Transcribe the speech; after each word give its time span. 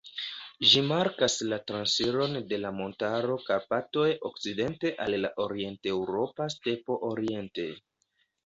Ĝi 0.69 0.81
markas 0.91 1.35
la 1.49 1.59
transiron 1.71 2.39
de 2.53 2.59
la 2.63 2.71
montaro 2.79 3.37
Karpatoj 3.51 4.07
okcidente 4.31 4.95
al 5.07 5.17
la 5.27 5.33
orienteŭropa 5.47 6.53
stepo 6.59 6.99
oriente. 7.13 7.69